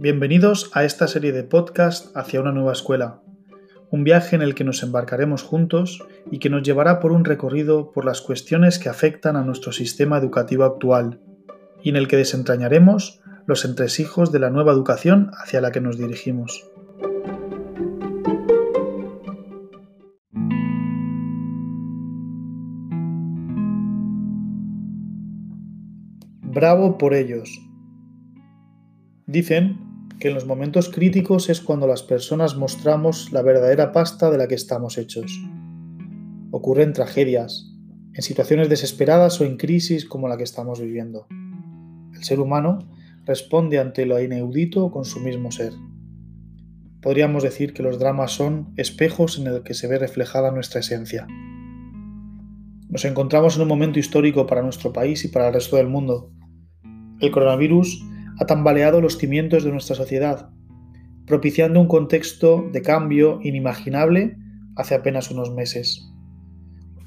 Bienvenidos 0.00 0.70
a 0.74 0.84
esta 0.84 1.08
serie 1.08 1.32
de 1.32 1.42
podcast 1.42 2.16
hacia 2.16 2.40
una 2.40 2.52
nueva 2.52 2.70
escuela, 2.70 3.20
un 3.90 4.04
viaje 4.04 4.36
en 4.36 4.42
el 4.42 4.54
que 4.54 4.62
nos 4.62 4.84
embarcaremos 4.84 5.42
juntos 5.42 6.06
y 6.30 6.38
que 6.38 6.50
nos 6.50 6.62
llevará 6.62 7.00
por 7.00 7.10
un 7.10 7.24
recorrido 7.24 7.90
por 7.90 8.04
las 8.04 8.20
cuestiones 8.20 8.78
que 8.78 8.88
afectan 8.88 9.34
a 9.34 9.42
nuestro 9.42 9.72
sistema 9.72 10.16
educativo 10.16 10.62
actual, 10.62 11.20
y 11.82 11.88
en 11.88 11.96
el 11.96 12.06
que 12.06 12.16
desentrañaremos 12.16 13.20
los 13.46 13.64
entresijos 13.64 14.30
de 14.30 14.38
la 14.38 14.50
nueva 14.50 14.70
educación 14.70 15.32
hacia 15.32 15.60
la 15.60 15.72
que 15.72 15.80
nos 15.80 15.98
dirigimos. 15.98 16.70
Bravo 26.40 26.98
por 26.98 27.14
ellos. 27.14 27.60
Dicen 29.26 29.87
que 30.18 30.28
en 30.28 30.34
los 30.34 30.46
momentos 30.46 30.88
críticos 30.88 31.48
es 31.48 31.60
cuando 31.60 31.86
las 31.86 32.02
personas 32.02 32.56
mostramos 32.56 33.32
la 33.32 33.42
verdadera 33.42 33.92
pasta 33.92 34.30
de 34.30 34.38
la 34.38 34.48
que 34.48 34.54
estamos 34.54 34.98
hechos. 34.98 35.40
Ocurren 36.50 36.92
tragedias, 36.92 37.72
en 38.14 38.22
situaciones 38.22 38.68
desesperadas 38.68 39.40
o 39.40 39.44
en 39.44 39.56
crisis 39.56 40.04
como 40.04 40.28
la 40.28 40.36
que 40.36 40.42
estamos 40.42 40.80
viviendo. 40.80 41.28
El 42.14 42.24
ser 42.24 42.40
humano 42.40 42.78
responde 43.24 43.78
ante 43.78 44.06
lo 44.06 44.20
inaudito 44.20 44.90
con 44.90 45.04
su 45.04 45.20
mismo 45.20 45.52
ser. 45.52 45.72
Podríamos 47.00 47.44
decir 47.44 47.72
que 47.74 47.84
los 47.84 48.00
dramas 48.00 48.32
son 48.32 48.72
espejos 48.76 49.38
en 49.38 49.46
el 49.46 49.62
que 49.62 49.74
se 49.74 49.86
ve 49.86 49.98
reflejada 49.98 50.50
nuestra 50.50 50.80
esencia. 50.80 51.28
Nos 52.88 53.04
encontramos 53.04 53.54
en 53.54 53.62
un 53.62 53.68
momento 53.68 54.00
histórico 54.00 54.46
para 54.46 54.62
nuestro 54.62 54.92
país 54.92 55.24
y 55.24 55.28
para 55.28 55.48
el 55.48 55.54
resto 55.54 55.76
del 55.76 55.86
mundo. 55.86 56.32
El 57.20 57.30
coronavirus 57.30 58.02
ha 58.38 58.46
tambaleado 58.46 59.00
los 59.00 59.18
cimientos 59.18 59.64
de 59.64 59.72
nuestra 59.72 59.96
sociedad, 59.96 60.50
propiciando 61.26 61.80
un 61.80 61.88
contexto 61.88 62.68
de 62.72 62.82
cambio 62.82 63.40
inimaginable 63.42 64.36
hace 64.76 64.94
apenas 64.94 65.30
unos 65.30 65.52
meses. 65.52 66.08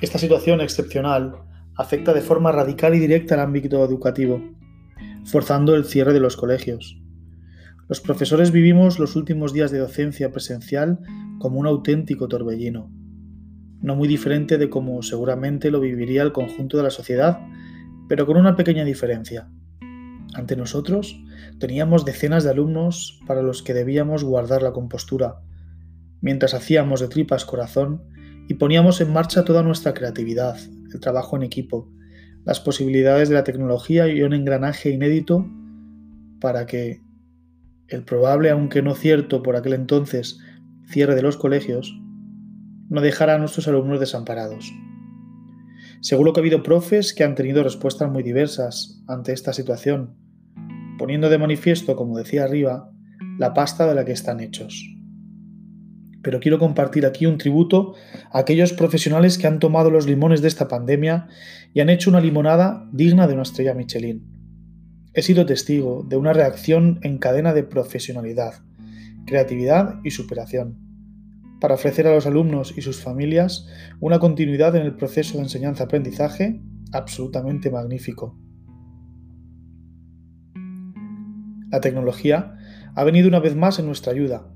Esta 0.00 0.18
situación 0.18 0.60
excepcional 0.60 1.36
afecta 1.76 2.12
de 2.12 2.20
forma 2.20 2.52
radical 2.52 2.94
y 2.94 2.98
directa 2.98 3.34
al 3.34 3.40
ámbito 3.40 3.84
educativo, 3.84 4.40
forzando 5.24 5.74
el 5.74 5.84
cierre 5.84 6.12
de 6.12 6.20
los 6.20 6.36
colegios. 6.36 7.00
Los 7.88 8.00
profesores 8.00 8.50
vivimos 8.52 8.98
los 8.98 9.16
últimos 9.16 9.52
días 9.52 9.70
de 9.70 9.78
docencia 9.78 10.30
presencial 10.30 11.00
como 11.38 11.58
un 11.58 11.66
auténtico 11.66 12.28
torbellino, 12.28 12.90
no 13.82 13.96
muy 13.96 14.08
diferente 14.08 14.58
de 14.58 14.68
como 14.68 15.02
seguramente 15.02 15.70
lo 15.70 15.80
viviría 15.80 16.22
el 16.22 16.32
conjunto 16.32 16.76
de 16.76 16.82
la 16.82 16.90
sociedad, 16.90 17.40
pero 18.08 18.26
con 18.26 18.36
una 18.36 18.56
pequeña 18.56 18.84
diferencia. 18.84 19.48
Ante 20.34 20.56
nosotros 20.56 21.20
teníamos 21.58 22.04
decenas 22.04 22.44
de 22.44 22.50
alumnos 22.50 23.20
para 23.26 23.42
los 23.42 23.62
que 23.62 23.74
debíamos 23.74 24.22
guardar 24.22 24.62
la 24.62 24.72
compostura, 24.72 25.40
mientras 26.20 26.54
hacíamos 26.54 27.00
de 27.00 27.08
tripas 27.08 27.44
corazón 27.44 28.02
y 28.48 28.54
poníamos 28.54 29.00
en 29.00 29.12
marcha 29.12 29.44
toda 29.44 29.62
nuestra 29.62 29.94
creatividad, 29.94 30.56
el 30.92 31.00
trabajo 31.00 31.36
en 31.36 31.42
equipo, 31.42 31.90
las 32.44 32.60
posibilidades 32.60 33.28
de 33.28 33.34
la 33.34 33.44
tecnología 33.44 34.08
y 34.08 34.22
un 34.22 34.32
engranaje 34.32 34.90
inédito 34.90 35.46
para 36.40 36.66
que 36.66 37.02
el 37.88 38.04
probable, 38.04 38.50
aunque 38.50 38.82
no 38.82 38.94
cierto 38.94 39.42
por 39.42 39.56
aquel 39.56 39.72
entonces, 39.72 40.38
cierre 40.86 41.16
de 41.16 41.22
los 41.22 41.36
colegios, 41.36 42.00
no 42.88 43.00
dejara 43.00 43.34
a 43.34 43.38
nuestros 43.38 43.68
alumnos 43.68 44.00
desamparados. 44.00 44.72
Seguro 46.00 46.32
que 46.32 46.40
ha 46.40 46.42
habido 46.42 46.62
profes 46.62 47.12
que 47.12 47.24
han 47.24 47.34
tenido 47.34 47.62
respuestas 47.62 48.10
muy 48.10 48.22
diversas 48.22 49.02
ante 49.06 49.32
esta 49.32 49.52
situación, 49.52 50.16
poniendo 51.00 51.30
de 51.30 51.38
manifiesto, 51.38 51.96
como 51.96 52.18
decía 52.18 52.44
arriba, 52.44 52.92
la 53.38 53.54
pasta 53.54 53.86
de 53.86 53.94
la 53.94 54.04
que 54.04 54.12
están 54.12 54.38
hechos. 54.38 54.86
Pero 56.22 56.40
quiero 56.40 56.58
compartir 56.58 57.06
aquí 57.06 57.24
un 57.24 57.38
tributo 57.38 57.94
a 58.30 58.40
aquellos 58.40 58.74
profesionales 58.74 59.38
que 59.38 59.46
han 59.46 59.60
tomado 59.60 59.90
los 59.90 60.06
limones 60.06 60.42
de 60.42 60.48
esta 60.48 60.68
pandemia 60.68 61.28
y 61.72 61.80
han 61.80 61.88
hecho 61.88 62.10
una 62.10 62.20
limonada 62.20 62.86
digna 62.92 63.26
de 63.26 63.32
una 63.32 63.44
estrella 63.44 63.72
Michelin. 63.72 64.26
He 65.14 65.22
sido 65.22 65.46
testigo 65.46 66.04
de 66.06 66.18
una 66.18 66.34
reacción 66.34 67.00
en 67.02 67.16
cadena 67.16 67.54
de 67.54 67.64
profesionalidad, 67.64 68.56
creatividad 69.24 70.00
y 70.04 70.10
superación 70.10 70.90
para 71.62 71.76
ofrecer 71.76 72.06
a 72.08 72.14
los 72.14 72.26
alumnos 72.26 72.74
y 72.76 72.82
sus 72.82 73.00
familias 73.00 73.66
una 74.00 74.18
continuidad 74.18 74.76
en 74.76 74.82
el 74.82 74.96
proceso 74.96 75.38
de 75.38 75.44
enseñanza-aprendizaje 75.44 76.60
absolutamente 76.92 77.70
magnífico. 77.70 78.38
La 81.70 81.80
tecnología 81.80 82.58
ha 82.94 83.04
venido 83.04 83.28
una 83.28 83.40
vez 83.40 83.54
más 83.54 83.78
en 83.78 83.86
nuestra 83.86 84.12
ayuda, 84.12 84.52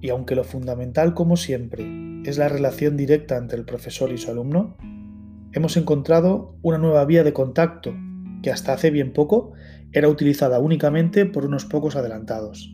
y 0.00 0.10
aunque 0.10 0.36
lo 0.36 0.44
fundamental, 0.44 1.14
como 1.14 1.36
siempre, 1.36 1.84
es 2.24 2.38
la 2.38 2.48
relación 2.48 2.96
directa 2.96 3.36
entre 3.36 3.58
el 3.58 3.64
profesor 3.64 4.12
y 4.12 4.18
su 4.18 4.30
alumno, 4.30 4.76
hemos 5.52 5.76
encontrado 5.76 6.56
una 6.62 6.78
nueva 6.78 7.04
vía 7.04 7.24
de 7.24 7.32
contacto 7.32 7.94
que 8.42 8.50
hasta 8.50 8.72
hace 8.72 8.90
bien 8.90 9.12
poco 9.12 9.52
era 9.92 10.08
utilizada 10.08 10.60
únicamente 10.60 11.26
por 11.26 11.46
unos 11.46 11.64
pocos 11.64 11.96
adelantados. 11.96 12.72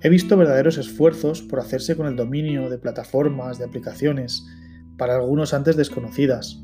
He 0.00 0.08
visto 0.08 0.36
verdaderos 0.36 0.78
esfuerzos 0.78 1.42
por 1.42 1.60
hacerse 1.60 1.96
con 1.96 2.06
el 2.06 2.16
dominio 2.16 2.70
de 2.70 2.78
plataformas, 2.78 3.58
de 3.58 3.64
aplicaciones, 3.64 4.46
para 4.96 5.16
algunos 5.16 5.54
antes 5.54 5.76
desconocidas. 5.76 6.62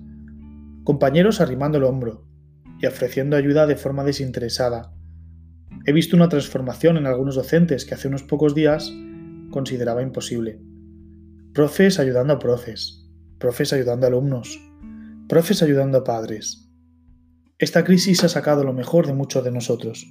Compañeros 0.85 1.41
arrimando 1.41 1.79
el 1.79 1.85
hombro 1.85 2.25
y 2.81 2.87
ofreciendo 2.87 3.37
ayuda 3.37 3.67
de 3.67 3.77
forma 3.77 4.05
desinteresada. 4.05 4.93
He 5.89 5.93
visto 5.93 6.17
una 6.17 6.29
transformación 6.29 6.99
en 6.99 7.07
algunos 7.07 7.37
docentes 7.37 7.87
que 7.87 7.95
hace 7.95 8.09
unos 8.09 8.23
pocos 8.23 8.55
días 8.55 8.93
consideraba 9.51 10.03
imposible. 10.03 10.61
Profes 11.55 11.99
ayudando 11.99 12.35
a 12.35 12.39
profes, 12.39 13.09
profes 13.39 13.73
ayudando 13.73 14.05
a 14.05 14.11
alumnos, 14.11 14.61
profes 15.31 15.63
ayudando 15.63 15.97
a 15.97 16.05
padres. 16.05 16.71
Esta 17.57 17.85
crisis 17.85 18.23
ha 18.23 18.29
sacado 18.29 18.65
lo 18.65 18.75
mejor 18.75 19.07
de 19.07 19.15
muchos 19.15 19.43
de 19.43 19.51
nosotros. 19.51 20.07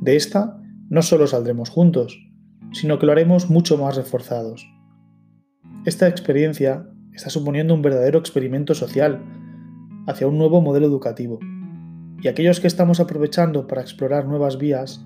De 0.00 0.16
esta 0.16 0.58
no 0.88 1.02
solo 1.02 1.26
saldremos 1.26 1.68
juntos, 1.68 2.18
sino 2.72 2.98
que 2.98 3.04
lo 3.04 3.12
haremos 3.12 3.50
mucho 3.50 3.76
más 3.76 3.96
reforzados. 3.96 4.66
Esta 5.84 6.08
experiencia 6.08 6.88
está 7.12 7.28
suponiendo 7.28 7.74
un 7.74 7.82
verdadero 7.82 8.18
experimento 8.18 8.74
social 8.74 9.22
hacia 10.06 10.26
un 10.26 10.38
nuevo 10.38 10.62
modelo 10.62 10.86
educativo, 10.86 11.38
y 12.22 12.28
aquellos 12.28 12.60
que 12.60 12.66
estamos 12.66 13.00
aprovechando 13.00 13.66
para 13.66 13.82
explorar 13.82 14.26
nuevas 14.26 14.58
vías, 14.58 15.04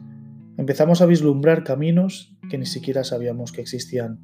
empezamos 0.56 1.00
a 1.02 1.06
vislumbrar 1.06 1.64
caminos 1.64 2.36
que 2.50 2.58
ni 2.58 2.66
siquiera 2.66 3.04
sabíamos 3.04 3.52
que 3.52 3.60
existían. 3.60 4.20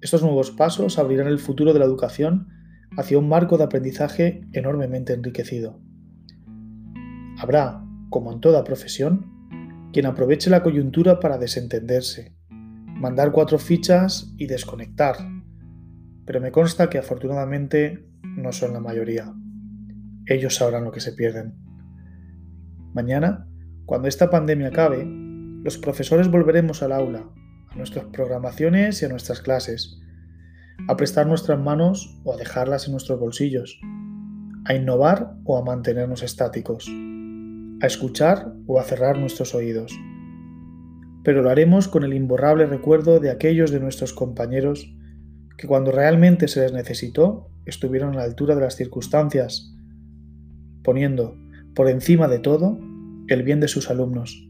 Estos 0.00 0.22
nuevos 0.22 0.50
pasos 0.50 0.98
abrirán 0.98 1.28
el 1.28 1.38
futuro 1.38 1.72
de 1.72 1.78
la 1.78 1.84
educación 1.84 2.48
hacia 2.96 3.18
un 3.18 3.28
marco 3.28 3.56
de 3.56 3.64
aprendizaje 3.64 4.46
enormemente 4.52 5.12
enriquecido. 5.12 5.80
Habrá, 7.38 7.84
como 8.10 8.32
en 8.32 8.40
toda 8.40 8.64
profesión, 8.64 9.32
quien 9.92 10.06
aproveche 10.06 10.50
la 10.50 10.62
coyuntura 10.62 11.20
para 11.20 11.38
desentenderse, 11.38 12.34
mandar 12.48 13.32
cuatro 13.32 13.58
fichas 13.58 14.32
y 14.36 14.46
desconectar. 14.46 15.16
Pero 16.24 16.40
me 16.40 16.52
consta 16.52 16.88
que 16.88 16.98
afortunadamente 16.98 18.08
no 18.22 18.52
son 18.52 18.72
la 18.72 18.80
mayoría. 18.80 19.32
Ellos 20.32 20.56
sabrán 20.56 20.84
lo 20.84 20.92
que 20.92 21.00
se 21.00 21.12
pierden. 21.12 21.54
Mañana, 22.94 23.46
cuando 23.86 24.08
esta 24.08 24.30
pandemia 24.30 24.68
acabe, 24.68 25.04
los 25.06 25.78
profesores 25.78 26.30
volveremos 26.30 26.82
al 26.82 26.92
aula, 26.92 27.28
a 27.70 27.76
nuestras 27.76 28.06
programaciones 28.06 29.02
y 29.02 29.04
a 29.04 29.08
nuestras 29.08 29.40
clases, 29.40 29.98
a 30.88 30.96
prestar 30.96 31.26
nuestras 31.26 31.60
manos 31.60 32.20
o 32.24 32.34
a 32.34 32.36
dejarlas 32.36 32.86
en 32.86 32.92
nuestros 32.92 33.20
bolsillos, 33.20 33.80
a 34.64 34.74
innovar 34.74 35.34
o 35.44 35.58
a 35.58 35.64
mantenernos 35.64 36.22
estáticos 36.22 36.90
a 37.82 37.86
escuchar 37.86 38.52
o 38.66 38.78
a 38.78 38.84
cerrar 38.84 39.18
nuestros 39.18 39.54
oídos. 39.54 39.92
Pero 41.24 41.42
lo 41.42 41.50
haremos 41.50 41.88
con 41.88 42.04
el 42.04 42.14
imborrable 42.14 42.66
recuerdo 42.66 43.18
de 43.18 43.30
aquellos 43.30 43.72
de 43.72 43.80
nuestros 43.80 44.12
compañeros 44.12 44.94
que 45.58 45.66
cuando 45.66 45.90
realmente 45.90 46.46
se 46.46 46.60
les 46.60 46.72
necesitó 46.72 47.50
estuvieron 47.66 48.14
a 48.14 48.18
la 48.18 48.22
altura 48.22 48.54
de 48.54 48.60
las 48.60 48.76
circunstancias, 48.76 49.74
poniendo 50.82 51.36
por 51.74 51.88
encima 51.88 52.28
de 52.28 52.38
todo 52.38 52.78
el 53.28 53.42
bien 53.42 53.60
de 53.60 53.68
sus 53.68 53.90
alumnos 53.90 54.48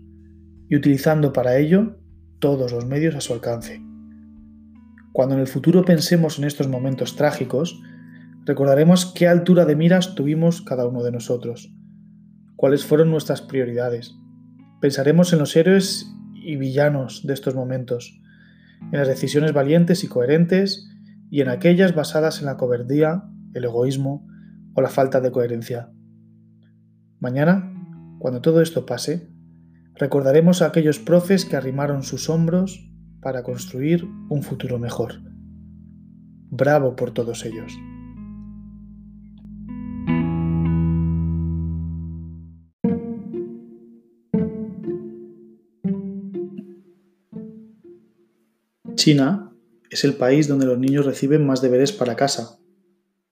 y 0.69 0.76
utilizando 0.76 1.32
para 1.32 1.58
ello 1.58 1.99
todos 2.38 2.73
los 2.73 2.87
medios 2.87 3.14
a 3.14 3.20
su 3.20 3.32
alcance. 3.32 3.82
Cuando 5.12 5.34
en 5.34 5.40
el 5.40 5.46
futuro 5.46 5.84
pensemos 5.84 6.38
en 6.38 6.44
estos 6.44 6.69
momentos 6.69 7.17
trágicos, 7.17 7.81
recordaremos 8.44 9.12
qué 9.14 9.29
altura 9.29 9.64
de 9.64 9.76
miras 9.76 10.14
tuvimos 10.14 10.62
cada 10.62 10.87
uno 10.87 11.02
de 11.02 11.12
nosotros 11.12 11.73
cuáles 12.62 12.84
fueron 12.84 13.11
nuestras 13.11 13.43
prioridades. 13.43 14.14
Pensaremos 14.81 15.32
en 15.32 15.40
los 15.40 15.56
héroes 15.56 16.06
y 16.32 16.55
villanos 16.55 17.26
de 17.26 17.34
estos 17.34 17.56
momentos, 17.56 18.23
en 18.93 19.00
las 19.00 19.08
decisiones 19.08 19.52
valientes 19.52 20.05
y 20.05 20.06
coherentes 20.06 20.88
y 21.29 21.40
en 21.40 21.49
aquellas 21.49 21.93
basadas 21.93 22.38
en 22.38 22.46
la 22.46 22.56
cobardía, 22.56 23.25
el 23.52 23.64
egoísmo 23.64 24.25
o 24.75 24.81
la 24.81 24.90
falta 24.90 25.20
de 25.20 25.32
coherencia. 25.32 25.90
Mañana, 27.22 27.72
cuando 28.19 28.42
todo 28.42 28.60
esto 28.60 28.84
pase, 28.84 29.32
Recordaremos 29.94 30.62
a 30.62 30.66
aquellos 30.66 30.98
profes 30.98 31.44
que 31.44 31.56
arrimaron 31.56 32.02
sus 32.02 32.28
hombros 32.30 32.90
para 33.20 33.42
construir 33.42 34.04
un 34.30 34.42
futuro 34.42 34.78
mejor. 34.78 35.20
Bravo 36.50 36.96
por 36.96 37.12
todos 37.12 37.44
ellos. 37.44 37.72
China 48.94 49.52
es 49.90 50.04
el 50.04 50.14
país 50.14 50.48
donde 50.48 50.66
los 50.66 50.78
niños 50.78 51.06
reciben 51.06 51.46
más 51.46 51.60
deberes 51.60 51.92
para 51.92 52.16
casa. 52.16 52.58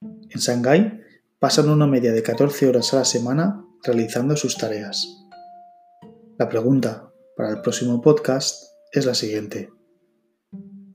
En 0.03 0.41
Shanghái 0.41 1.01
pasan 1.39 1.69
una 1.69 1.87
media 1.87 2.13
de 2.13 2.23
14 2.23 2.69
horas 2.69 2.93
a 2.93 2.99
la 2.99 3.05
semana 3.05 3.65
realizando 3.83 4.37
sus 4.37 4.57
tareas. 4.57 5.27
La 6.39 6.49
pregunta 6.49 7.13
para 7.37 7.51
el 7.51 7.61
próximo 7.63 8.01
podcast 8.01 8.63
es 8.93 9.07
la 9.07 9.15
siguiente. 9.15 9.71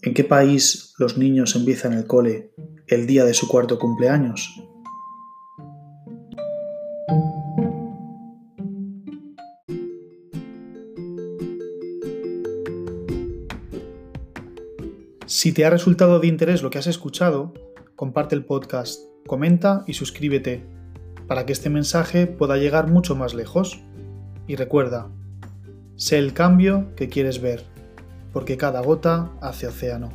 ¿En 0.01 0.13
qué 0.13 0.23
país 0.23 0.93
los 0.99 1.17
niños 1.17 1.55
empiezan 1.55 1.93
el 1.93 2.05
cole 2.05 2.51
el 2.87 3.07
día 3.07 3.25
de 3.25 3.33
su 3.33 3.47
cuarto 3.47 3.79
cumpleaños? 3.79 4.53
Si 15.25 15.51
te 15.53 15.65
ha 15.65 15.69
resultado 15.69 16.19
de 16.19 16.27
interés 16.27 16.61
lo 16.61 16.69
que 16.69 16.77
has 16.77 16.87
escuchado, 16.87 17.53
comparte 17.95 18.35
el 18.35 18.45
podcast, 18.45 19.01
comenta 19.25 19.83
y 19.87 19.93
suscríbete 19.93 20.74
para 21.27 21.45
que 21.45 21.53
este 21.53 21.69
mensaje 21.69 22.27
pueda 22.27 22.57
llegar 22.57 22.87
mucho 22.87 23.15
más 23.15 23.33
lejos. 23.33 23.79
Y 24.47 24.55
recuerda, 24.55 25.07
sé 25.95 26.17
el 26.17 26.33
cambio 26.33 26.95
que 26.95 27.09
quieres 27.09 27.41
ver, 27.41 27.63
porque 28.31 28.57
cada 28.57 28.81
gota 28.81 29.31
hace 29.41 29.67
océano. 29.67 30.11